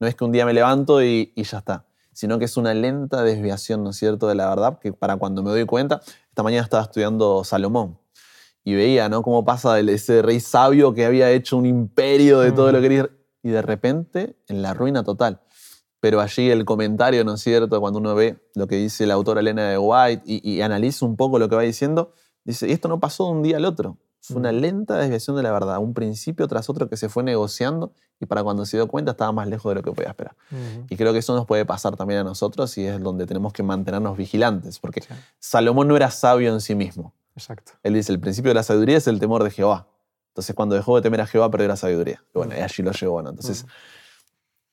[0.00, 2.72] No es que un día me levanto y, y ya está, sino que es una
[2.72, 6.42] lenta desviación, ¿no es cierto?, de la verdad, que para cuando me doy cuenta, esta
[6.42, 7.98] mañana estaba estudiando Salomón
[8.68, 9.22] y veía, ¿no?
[9.22, 13.10] Cómo pasa ese rey sabio que había hecho un imperio de todo lo que quería.
[13.42, 15.40] y de repente en la ruina total.
[16.00, 17.80] Pero allí el comentario, ¿no es cierto?
[17.80, 21.16] Cuando uno ve lo que dice la autora Elena de White y, y analiza un
[21.16, 22.12] poco lo que va diciendo,
[22.44, 23.96] dice, y esto no pasó de un día al otro.
[24.20, 27.92] Fue una lenta desviación de la verdad, un principio tras otro que se fue negociando
[28.20, 30.36] y para cuando se dio cuenta estaba más lejos de lo que podía esperar.
[30.90, 33.62] Y creo que eso nos puede pasar también a nosotros y es donde tenemos que
[33.62, 35.02] mantenernos vigilantes, porque.
[35.38, 37.14] Salomón no era sabio en sí mismo.
[37.38, 37.72] Exacto.
[37.82, 39.88] Él dice, el principio de la sabiduría es el temor de Jehová.
[40.28, 42.22] Entonces cuando dejó de temer a Jehová perdió la sabiduría.
[42.34, 43.22] Y bueno, y allí lo llevó.
[43.22, 43.30] ¿no?
[43.30, 43.66] Entonces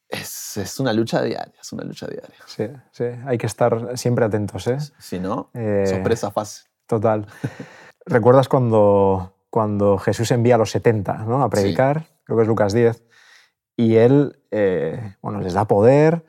[0.10, 2.38] es, es una lucha diaria, es una lucha diaria.
[2.45, 3.06] Sí, sí.
[3.25, 4.78] Hay que estar siempre atentos, ¿eh?
[4.99, 6.65] Si no, Eh, sorpresa fácil.
[6.86, 7.25] Total.
[8.06, 11.43] ¿Recuerdas cuando, cuando Jesús envía a los 70 ¿no?
[11.43, 12.06] a predicar?
[12.23, 13.04] Creo que es Lucas 10.
[13.78, 16.25] Y él eh, bueno, les da poder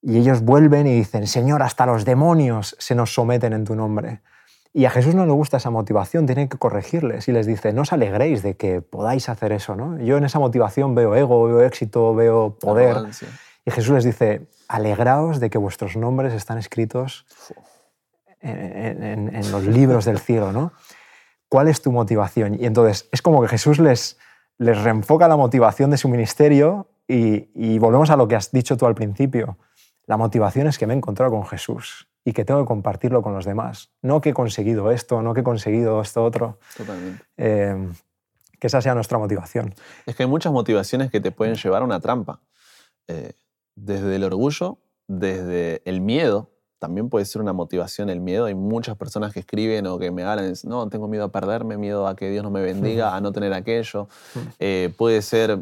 [0.00, 4.22] y ellos vuelven y dicen, Señor, hasta los demonios se nos someten en tu nombre.
[4.78, 7.82] Y a Jesús no le gusta esa motivación, tiene que corregirles y les dice, no
[7.82, 9.74] os alegréis de que podáis hacer eso.
[9.74, 9.98] ¿no?
[9.98, 12.90] Yo en esa motivación veo ego, veo éxito, veo poder.
[12.92, 13.26] Arrogancia.
[13.64, 17.26] Y Jesús les dice, alegraos de que vuestros nombres están escritos
[18.40, 20.72] en, en- en los libros del cielo, ¿no?
[21.48, 22.54] ¿Cuál es tu motivación?
[22.54, 24.16] Y entonces es como que Jesús les,
[24.58, 28.76] les reenfoca la motivación de su ministerio y, y volvemos a lo que has dicho
[28.76, 29.58] tú al principio.
[30.06, 33.34] La motivación es que me he encontrado con Jesús y que tengo que compartirlo con
[33.34, 33.90] los demás.
[34.02, 36.58] No que he conseguido esto, no que he conseguido esto otro.
[36.76, 37.24] Totalmente.
[37.36, 37.88] Eh,
[38.58, 39.74] que esa sea nuestra motivación.
[40.06, 42.40] Es que hay muchas motivaciones que te pueden llevar a una trampa.
[43.06, 43.32] Eh,
[43.76, 48.46] desde el orgullo, desde el miedo, también puede ser una motivación el miedo.
[48.46, 51.32] Hay muchas personas que escriben o que me hablan y dicen, no, tengo miedo a
[51.32, 54.08] perderme, miedo a que Dios no me bendiga, a no tener aquello.
[54.60, 55.60] Eh, puede ser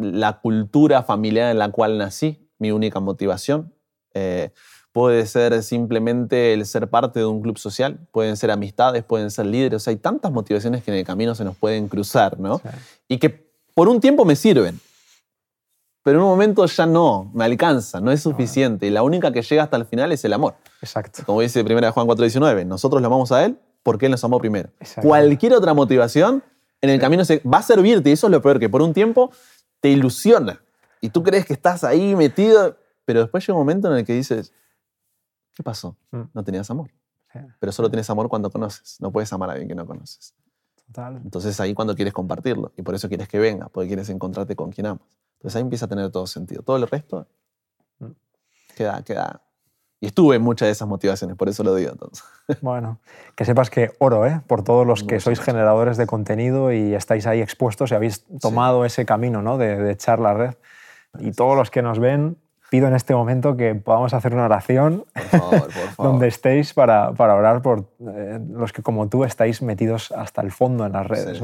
[0.00, 3.74] la cultura familiar en la cual nací, mi única motivación.
[4.14, 4.50] Eh,
[4.96, 9.44] puede ser simplemente el ser parte de un club social, pueden ser amistades, pueden ser
[9.44, 9.76] líderes.
[9.76, 12.60] O sea, hay tantas motivaciones que en el camino se nos pueden cruzar, ¿no?
[12.60, 12.68] Sí.
[13.08, 14.80] y que por un tiempo me sirven,
[16.02, 18.86] pero en un momento ya no, me alcanza, no es suficiente.
[18.86, 20.54] Y la única que llega hasta el final es el amor.
[20.80, 21.24] Exacto.
[21.26, 24.70] Como dice 1 Juan 4:19, nosotros lo amamos a Él porque Él nos amó primero.
[24.80, 25.06] Exacto.
[25.06, 26.42] Cualquier otra motivación
[26.80, 28.94] en el camino se, va a servirte, y eso es lo peor, que por un
[28.94, 29.30] tiempo
[29.80, 30.62] te ilusiona.
[31.02, 34.14] Y tú crees que estás ahí metido, pero después llega un momento en el que
[34.14, 34.54] dices,
[35.56, 35.96] ¿qué pasó?
[36.12, 36.20] Mm.
[36.34, 36.90] No tenías amor.
[37.58, 38.98] Pero solo tienes amor cuando conoces.
[39.00, 40.34] No puedes amar a alguien que no conoces.
[40.86, 41.20] total.
[41.24, 44.70] Entonces ahí cuando quieres compartirlo y por eso quieres que venga, porque quieres encontrarte con
[44.70, 45.02] quien amas.
[45.34, 46.62] Entonces ahí empieza a tener todo sentido.
[46.62, 47.26] Todo el resto
[47.98, 48.06] Mm.
[48.76, 49.42] queda, queda.
[50.00, 52.22] Y estuve en muchas de esas motivaciones, por eso lo digo entonces.
[52.62, 53.00] Bueno,
[53.34, 54.40] que sepas que oro ¿eh?
[54.46, 55.54] por todos los que Muchas sois gracias.
[55.54, 59.58] generadores de contenido y estáis ahí expuestos y habéis tomado ese camino ¿no?
[59.58, 60.54] de, de echar la red.
[61.18, 62.36] Y todos los que nos ven,
[62.70, 66.12] pido en este momento que podamos hacer una oración Por favor, por favor.
[66.12, 70.50] donde estéis para, para orar por eh, los que como tú estáis metidos hasta el
[70.50, 71.40] fondo en las redes.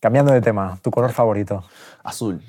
[0.00, 1.64] Cambiando de tema, tu color favorito,
[2.04, 2.40] Azul,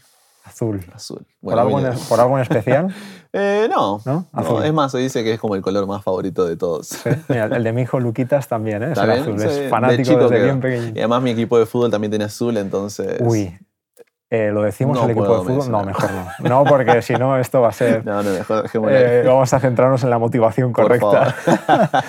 [0.45, 0.85] azul.
[0.93, 1.25] azul.
[1.41, 1.97] ¿Por, algo en, mira.
[2.09, 2.93] por algo en especial?
[3.33, 4.25] Eh, no, ¿No?
[4.33, 4.63] no, Azul.
[4.63, 6.87] es más, se dice que es como el color más favorito de todos.
[6.87, 7.09] Sí.
[7.27, 8.85] Mira, el de mi hijo Luquitas también, ¿eh?
[8.85, 9.39] es ¿Está el azul.
[9.39, 10.43] Sí, Es fanático desde quedó.
[10.45, 10.99] bien Y pequeñito.
[10.99, 13.17] además mi equipo de fútbol también tiene azul, entonces...
[13.19, 13.55] Uy,
[14.29, 15.71] eh, ¿lo decimos No el equipo de fútbol?
[15.71, 16.35] No, mejor mencionar.
[16.41, 16.49] no.
[16.49, 18.05] No, porque si no, esto va a ser...
[18.05, 21.35] No, no, mejor eh, vamos a centrarnos en la motivación correcta.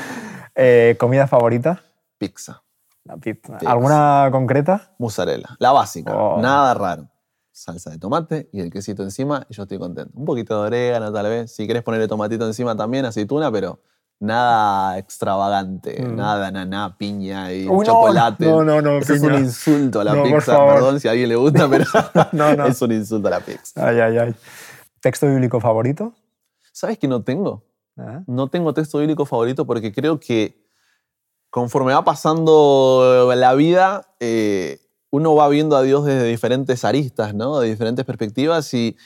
[0.60, 1.84] Eh, ¿Comida favorita?
[2.18, 2.64] Pizza,
[3.04, 3.58] La pizza.
[3.58, 3.70] Pizza.
[3.70, 4.92] ¿Alguna concreta?
[4.98, 6.40] mozzarella, la básica, Oh.
[6.40, 7.08] nada raro.
[7.52, 10.10] Salsa de tomate y el quesito encima y yo estoy contento.
[10.18, 13.80] Un poquito de orégano tal vez, si quieres ponerle tomatito encima también, aceituna, pero
[14.20, 16.16] nada extravagante, Mm.
[16.16, 18.44] nada ananá, piña y chocolate.
[18.44, 21.28] no, no, no, Eso es un insulto a la No, pizza, perdón si a alguien
[21.28, 21.84] le gusta, pero
[22.32, 22.66] No, no.
[22.66, 23.88] es un insulto a la pizza.
[23.88, 24.34] Ay, ay, ay.
[25.00, 26.12] ¿Texto bíblico favorito?
[26.72, 27.64] ¿Sabes que no tengo?
[27.96, 28.20] ¿Eh?
[28.26, 30.64] No tengo texto bíblico favorito porque creo que
[31.50, 37.60] conforme va pasando la vida, eh, uno va viendo a Dios desde diferentes aristas, ¿no?
[37.60, 38.96] De diferentes perspectivas y,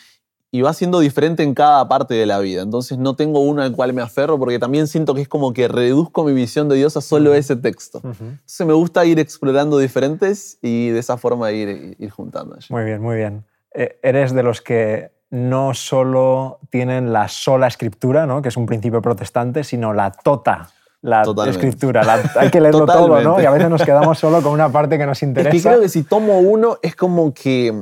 [0.54, 2.60] y va siendo diferente en cada parte de la vida.
[2.60, 5.66] Entonces no tengo uno al cual me aferro porque también siento que es como que
[5.66, 7.98] reduzco mi visión de Dios a solo ese texto.
[7.98, 8.12] Ujú.
[8.20, 12.56] Entonces me gusta ir explorando diferentes y de esa forma ir, ir juntando.
[12.68, 13.44] Muy bien, muy bien.
[13.74, 18.42] Eh, eres de los que no solo tienen la sola escritura, ¿no?
[18.42, 20.68] que es un principio protestante, sino la tota,
[21.00, 21.66] la Totalmente.
[21.66, 22.04] escritura.
[22.04, 23.06] La- hay que leerlo todo, ¿no?
[23.14, 23.42] Totalmente.
[23.42, 25.50] Y a veces nos quedamos solo con una parte que nos Es interesa.
[25.50, 27.72] que creo que si tomo uno es como que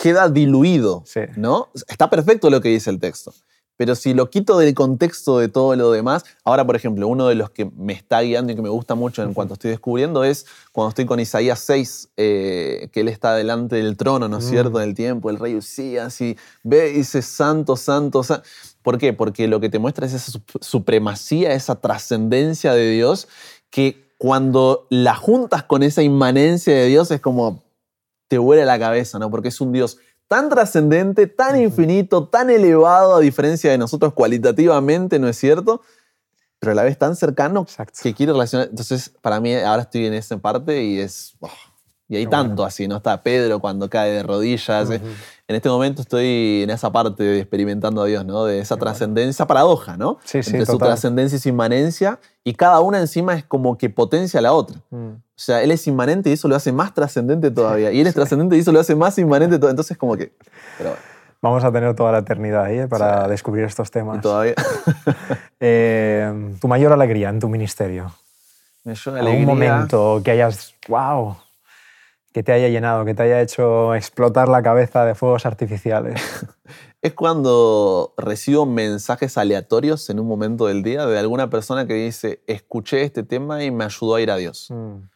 [0.00, 1.20] queda diluido, Sí.
[1.36, 1.68] ¿no?
[1.88, 3.34] Está perfecto lo que dice el texto,
[3.76, 7.34] pero si lo quito del contexto de todo lo demás, ahora por ejemplo, uno de
[7.34, 10.46] los que me está guiando y que me gusta mucho en cuanto estoy descubriendo es
[10.72, 14.48] cuando estoy con Isaías 6, eh, que él está delante del trono, ¿no es Mm.
[14.50, 14.78] cierto?
[14.78, 18.44] Del tiempo, el rey Usías, y ve y dice, santo, santo, santo.
[18.82, 19.12] ¿Por qué?
[19.12, 23.26] Porque lo que te muestra es esa sup- supremacía, esa trascendencia de Dios,
[23.70, 27.62] que cuando la juntas con esa inmanencia de Dios es como
[28.28, 29.30] te vuela la cabeza, ¿no?
[29.30, 35.18] Porque es un Dios tan trascendente, tan infinito, tan elevado, a diferencia de nosotros cualitativamente,
[35.18, 35.80] ¿no es cierto?
[36.60, 37.66] Pero a la vez tan cercano
[38.02, 38.68] que quiere relacionar.
[38.68, 41.34] Entonces, para mí, ahora estoy en esa parte y es.
[41.40, 41.48] oh,
[42.08, 42.96] y hay tanto así, ¿no?
[42.96, 44.90] Está Pedro cuando cae de rodillas.
[44.90, 48.44] En este momento estoy en esa parte de experimentando a Dios, ¿no?
[48.44, 50.18] De esa trascendencia, paradoja, ¿no?
[50.24, 52.18] Sí, sí, Entre su trascendencia y su inmanencia.
[52.44, 54.78] Y cada una encima es como que potencia a la otra.
[54.90, 55.08] Mm.
[55.08, 57.92] O sea, él es inmanente y eso lo hace más trascendente todavía.
[57.92, 59.72] Y él es trascendente y eso lo hace más inmanente todavía.
[59.72, 60.32] Entonces, como que.
[60.78, 61.02] Pero bueno,
[61.40, 64.20] Vamos a tener toda la eternidad ahí eh, para descubrir estos y temas.
[64.20, 64.54] todavía.
[65.60, 68.12] Eh, tu mayor alegría en tu ministerio.
[68.84, 71.36] dio ¿Algún momento que hayas, wow,
[72.38, 76.22] que te haya llenado, que te haya hecho explotar la cabeza de fuegos artificiales?
[77.02, 82.42] Es cuando recibo mensajes aleatorios en un momento del día de alguna persona que dice,
[82.46, 84.68] escuché este tema y me ayudó a ir a Dios.
[84.70, 85.08] Mm,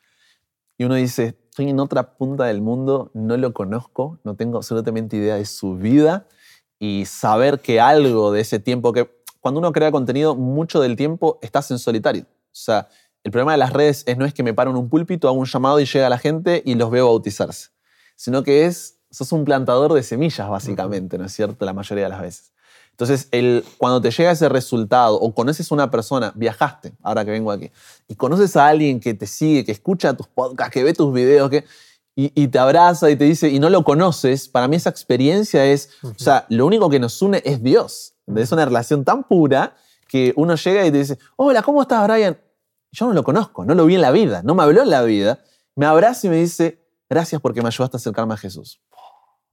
[0.79, 5.17] Y uno dice, estoy en otra punta del mundo, no lo conozco, no tengo absolutamente
[5.17, 6.27] idea de su vida
[6.81, 9.09] y saber que algo de ese tiempo que
[9.41, 12.25] cuando uno crea contenido, mucho del tiempo estás en solitario.
[12.25, 12.89] O sea,
[13.25, 15.39] el problema de las redes es, no es que me paro en un púlpito, hago
[15.39, 17.71] un llamado y llega la gente y los veo bautizarse,
[18.17, 21.65] sino que es, sos un plantador de semillas básicamente, ¿no es cierto?
[21.65, 22.53] La mayoría de las veces.
[22.91, 23.29] Entonces,
[23.79, 27.71] cuando te llega ese resultado o conoces a una persona, viajaste, ahora que vengo aquí,
[28.07, 31.49] y conoces a alguien que te sigue, que escucha tus podcasts, que ve tus videos,
[31.49, 31.65] que,
[32.15, 35.91] y te abraza y te dice, y no lo conoces, para mí esa experiencia es,
[36.03, 38.15] o sea, lo único que nos une es Dios.
[38.37, 39.75] Es una relación tan pura
[40.07, 42.37] que uno llega y te dice, hola, ¿cómo estás, Brian?
[42.93, 45.03] Yo no lo conozco, no lo vi en la vida, no me habló en la
[45.03, 45.43] vida.
[45.75, 48.81] Me abraza y me dice, gracias porque me ayudaste a acercarme a Jesús.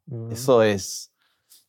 [0.08, 0.32] mm.
[0.34, 1.12] Eso es.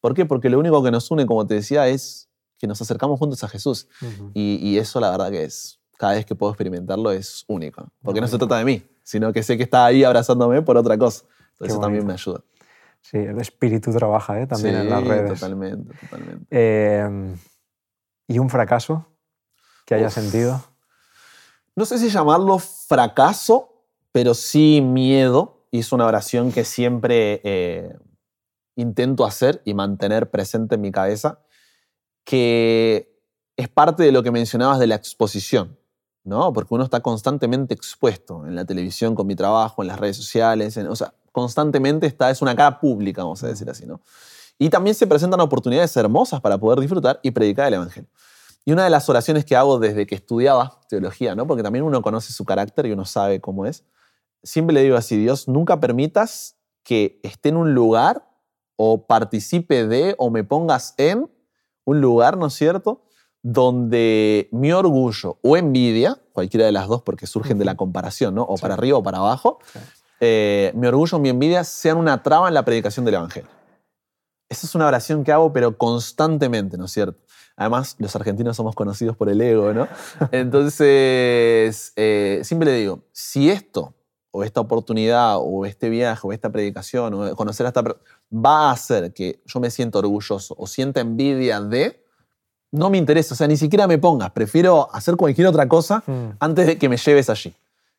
[0.00, 0.24] ¿Por qué?
[0.26, 2.28] Porque lo único que nos une, como te decía, es
[2.58, 3.86] que nos acercamos juntos a Jesús.
[4.02, 4.32] Ujú.
[4.34, 7.88] Y, y eso la verdad que es, cada vez que puedo experimentarlo es único.
[8.02, 8.48] Porque no se bonito.
[8.48, 11.24] trata de mí, sino que sé que está ahí abrazándome por otra cosa.
[11.52, 12.40] Entonces eso también me ayuda.
[13.02, 14.46] Sí, el espíritu trabaja ¿eh?
[14.46, 15.34] también en las Sí, redes.
[15.34, 16.46] Totalmente, totalmente.
[16.50, 17.36] Eh,
[18.28, 19.06] ¿Y un fracaso
[19.86, 20.22] que hayas Uf.
[20.24, 20.62] sentido?
[21.76, 25.66] No sé si llamarlo fracaso, pero sí miedo.
[25.72, 27.96] Es una oración que siempre eh,
[28.76, 31.40] intento hacer y mantener presente en mi cabeza,
[32.24, 33.22] que
[33.56, 35.78] es parte de lo que mencionabas de la exposición,
[36.24, 36.52] ¿no?
[36.52, 40.76] Porque uno está constantemente expuesto en la televisión con mi trabajo, en las redes sociales,
[40.76, 44.00] o sea, constantemente está, es una cara pública, vamos a decir así, ¿no?
[44.58, 48.10] Y también se presentan oportunidades hermosas para poder disfrutar y predicar el Evangelio.
[48.64, 51.46] Y una de las oraciones que hago desde que estudiaba teología, ¿no?
[51.46, 53.84] porque también uno conoce su carácter y uno sabe cómo es,
[54.42, 58.26] siempre le digo así, Dios, nunca permitas que esté en un lugar
[58.76, 61.30] o participe de o me pongas en
[61.84, 63.02] un lugar, ¿no es cierto?,
[63.42, 68.44] donde mi orgullo o envidia, cualquiera de las dos porque surgen de la comparación, ¿no?
[68.44, 68.62] o Sí.
[68.62, 69.78] para arriba o para abajo, Sí.
[70.20, 73.48] eh, mi orgullo o mi envidia sean una traba en la predicación del Evangelio.
[74.50, 77.18] Esa es una oración que hago, pero constantemente, ¿no es cierto?
[77.60, 79.86] Además, los argentinos somos conocidos por el ego, ¿no?
[80.32, 83.92] Entonces, eh, siempre le digo, si esto,
[84.30, 88.70] o esta oportunidad, o este viaje, o esta predicación, o conocer a esta persona, va
[88.70, 92.02] a hacer que yo me sienta orgulloso o sienta envidia de,
[92.72, 96.36] no me interesa, o sea, ni siquiera me pongas, prefiero hacer cualquier otra cosa Mm.
[96.38, 97.52] antes de que me lleves allí.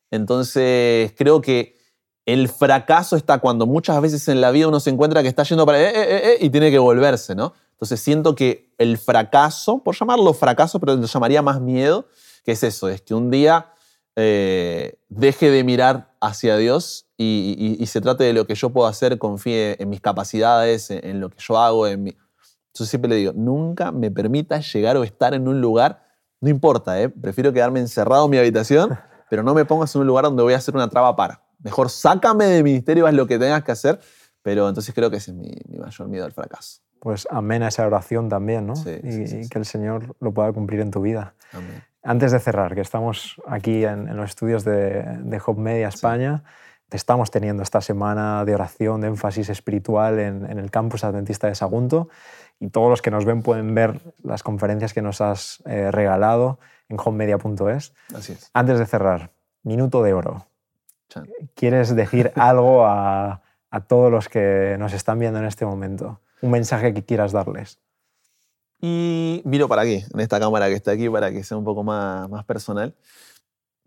[0.09, 1.77] Entonces, creo que
[2.25, 5.65] el fracaso está cuando muchas veces en la vida uno se encuentra que está yendo
[5.65, 5.81] para...
[5.81, 7.53] eh, eh, eh, y tiene que volverse, ¿no?
[7.73, 12.07] Entonces siento que el fracaso, por llamarlo fracaso, pero lo llamaría más miedo,
[12.43, 13.73] que es eso, es que un día
[14.15, 18.69] eh, deje de mirar hacia Dios y, y- y se trate de lo que yo
[18.71, 21.87] puedo hacer, confíe en mis capacidades, en, en lo que yo hago.
[21.87, 22.09] En mi...
[22.09, 26.03] Entonces siempre le digo, nunca me permitas llegar o estar en un lugar,
[26.41, 27.09] no importa, ¿eh?
[27.09, 28.97] prefiero quedarme encerrado en mi habitación,
[29.29, 31.43] pero no me pongas en un lugar donde voy a hacer una traba para.
[31.59, 33.99] Mejor sácame del ministerio, haz lo que tengas que hacer,
[34.41, 36.81] pero entonces creo que ese es mi, mi mayor miedo al fracaso.
[37.01, 38.75] Pues amén a esa oración también, ¿no?
[38.75, 41.33] Sí, y, sí, sí, y que el Señor lo pueda cumplir en tu vida.
[41.51, 41.83] Amén.
[42.03, 46.43] Antes de cerrar, que estamos aquí en, en los estudios de, de Hope Media España,
[46.89, 51.47] te estamos teniendo esta semana de oración, de énfasis espiritual en, en el campus adventista
[51.47, 52.09] de Sagunto
[52.59, 56.59] y todos los que nos ven pueden ver las conferencias que nos has eh, regalado
[56.87, 57.95] en homemedia.es.
[58.13, 58.51] Así es.
[58.53, 59.31] Antes de cerrar,
[59.63, 60.45] minuto de oro.
[61.09, 61.27] Chan.
[61.55, 66.19] ¿Quieres decir algo a, a todos los que nos están viendo en este momento?
[66.41, 67.79] Un mensaje que quieras darles.
[68.79, 71.83] Y miro para aquí, en esta cámara que está aquí, para que sea un poco
[71.83, 72.95] más, más personal.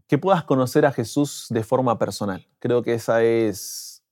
[0.07, 2.47] Que puedas conocer a Jesús de forma personal.
[2.61, 4.05] Creo que esa es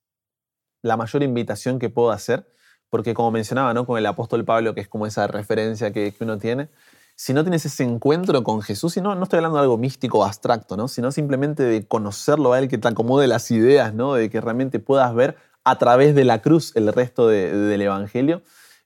[0.82, 2.46] la mayor invitación que puedo hacer,
[2.90, 3.86] porque como mencionaba, ¿no?
[3.86, 6.68] con el apóstol Pablo, que es como esa referencia que, que uno tiene,
[7.14, 10.18] si no tienes ese encuentro con Jesús, y no, no estoy hablando de algo místico
[10.18, 10.88] o abstracto, ¿no?
[10.88, 14.14] sino simplemente de conocerlo a Él, que te acomode las ideas, ¿no?
[14.14, 18.42] de que realmente puedas ver a través de la cruz el resto del Evangelio.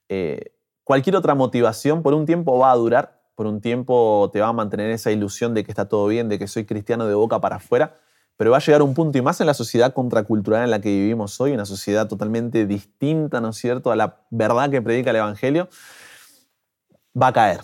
[0.09, 4.47] Eh, cualquier otra motivación por un tiempo va a durar, por un tiempo te va
[4.47, 7.39] a mantener esa ilusión de que está todo bien, de que soy cristiano de boca
[7.39, 7.95] para afuera,
[8.35, 10.89] pero va a llegar un punto, y más en la sociedad contracultural en la que
[10.89, 15.17] vivimos hoy, una sociedad totalmente distinta, ¿no es cierto?, a la verdad que predica el
[15.17, 15.69] Evangelio,
[17.19, 17.61] va a caer.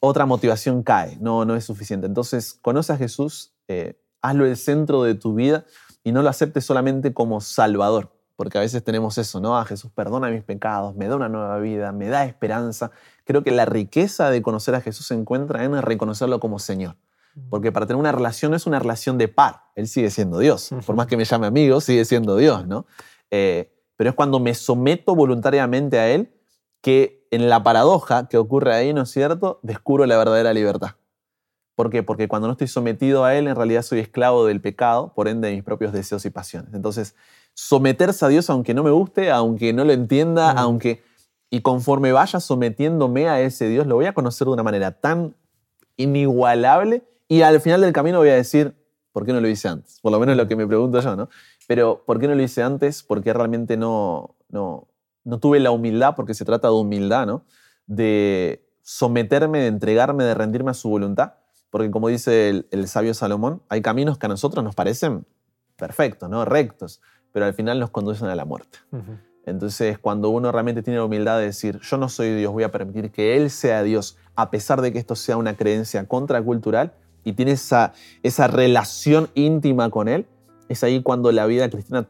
[0.00, 2.06] Otra motivación cae, no, no es suficiente.
[2.06, 5.64] Entonces, conoce a Jesús, eh, hazlo el centro de tu vida
[6.04, 9.56] y no lo aceptes solamente como Salvador, porque a veces tenemos eso, ¿no?
[9.56, 12.90] A ah, Jesús perdona mis pecados, me da una nueva vida, me da esperanza.
[13.24, 16.96] Creo que la riqueza de conocer a Jesús se encuentra en reconocerlo como Señor.
[17.50, 20.70] Porque para tener una relación no es una relación de par, Él sigue siendo Dios.
[20.86, 22.86] Por más que me llame amigo, sigue siendo Dios, ¿no?
[23.30, 26.32] Eh, pero es cuando me someto voluntariamente a Él
[26.80, 30.90] que en la paradoja que ocurre ahí, ¿no es cierto?, descubro la verdadera libertad.
[31.74, 32.04] ¿Por qué?
[32.04, 35.48] Porque cuando no estoy sometido a Él, en realidad soy esclavo del pecado, por ende
[35.48, 36.72] de mis propios deseos y pasiones.
[36.72, 37.16] Entonces,
[37.54, 41.02] someterse a Dios aunque no me guste, aunque no lo entienda, aunque...
[41.50, 45.36] Y conforme vaya sometiéndome a ese Dios, lo voy a conocer de una manera tan
[45.96, 48.74] inigualable y al final del camino voy a decir,
[49.12, 50.00] ¿por qué no lo hice antes?
[50.00, 51.28] Por lo menos lo que me pregunto yo, ¿no?
[51.68, 53.02] Pero ¿por qué no lo hice antes?
[53.02, 54.88] Porque realmente no, no,
[55.22, 57.44] no tuve la humildad, porque se trata de humildad, ¿no?
[57.86, 61.34] De someterme, de entregarme, de rendirme a su voluntad.
[61.70, 65.26] Porque como dice el, sabio Salomón, hay caminos que a nosotros nos parecen
[65.76, 66.44] perfectos, ¿no?
[66.44, 67.00] Rectos,
[67.34, 68.78] pero al final nos conducen a la muerte.
[69.44, 72.70] Entonces, cuando uno realmente tiene la humildad de decir, yo no soy Dios, voy a
[72.70, 76.92] permitir que Él sea Dios, a pesar de que esto sea una creencia contracultural,
[77.24, 77.92] y tiene esa,
[78.22, 80.28] esa relación íntima con Él,
[80.68, 82.06] es ahí cuando la vida cristiana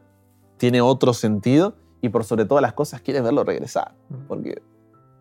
[0.57, 3.95] tiene otro sentido y por sobre todas las cosas quieres verlo regresar.
[4.27, 4.61] Porque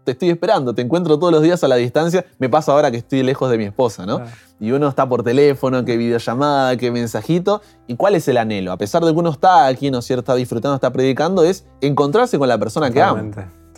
[0.05, 2.99] te estoy esperando, te encuentro todos los días a la distancia, me pasa ahora que
[2.99, 4.21] estoy lejos de mi esposa, ¿no?
[4.61, 7.61] Y uno está por teléfono, que videollamada, que mensajito.
[7.87, 8.71] ¿Y cuál es el anhelo?
[8.71, 10.21] A pesar de que uno está aquí, ¿no es cierto?
[10.21, 13.31] Está disfrutando, está predicando, es encontrarse con la persona que ama.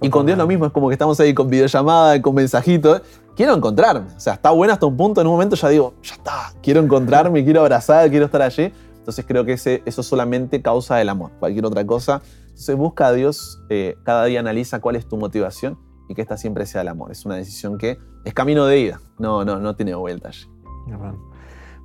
[0.03, 3.01] Y con Dios lo mismo, es como que estamos ahí con videollamada, con mensajito.
[3.35, 4.09] Quiero encontrarme.
[4.15, 6.81] O sea, está bueno hasta un punto, en un momento ya digo, ya está, quiero
[6.81, 8.73] encontrarme, quiero abrazar, quiero estar allí.
[8.99, 11.31] Entonces creo que ese, eso solamente causa el amor.
[11.39, 12.21] Cualquier otra cosa.
[12.49, 16.37] Entonces busca a Dios, eh, cada día analiza cuál es tu motivación y que esta
[16.37, 17.13] siempre sea el amor.
[17.13, 20.47] Es una decisión que es camino de ida, no, no, no tiene vuelta allí.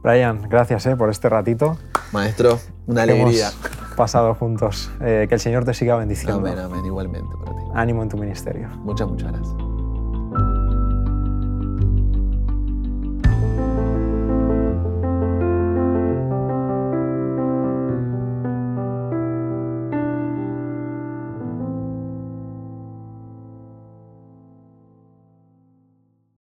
[0.04, 1.78] Brian, gracias eh, por este ratito.
[2.12, 3.50] Maestro, una alegría.
[3.50, 4.92] Hemos pasado juntos.
[5.00, 6.40] Eh, que el Señor te siga bendiciendo.
[6.40, 7.64] Amén, amén, igualmente para ti.
[7.76, 8.68] Ánimo en tu ministerio.
[8.80, 9.71] Muchas, muchas gracias.